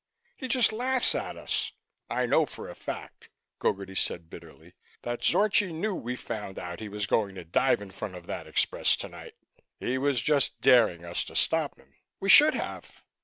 "He 0.35 0.47
just 0.47 0.73
laughs 0.73 1.13
at 1.13 1.37
us. 1.37 1.73
I 2.09 2.25
know 2.25 2.47
for 2.47 2.67
a 2.67 2.73
fact," 2.73 3.29
Gogarty 3.59 3.93
said 3.95 4.31
bitterly, 4.31 4.73
"that 5.03 5.19
Zorchi 5.23 5.71
knew 5.71 5.93
we 5.93 6.15
found 6.15 6.57
out 6.57 6.79
he 6.79 6.89
was 6.89 7.05
going 7.05 7.35
to 7.35 7.43
dive 7.43 7.83
in 7.83 7.91
front 7.91 8.15
of 8.15 8.25
that 8.25 8.47
express 8.47 8.95
tonight. 8.95 9.35
He 9.79 9.99
was 9.99 10.19
just 10.23 10.59
daring 10.59 11.05
us 11.05 11.23
to 11.25 11.35
stop 11.35 11.77
him. 11.77 11.93
We 12.19 12.29
should 12.29 12.55
have! 12.55 13.03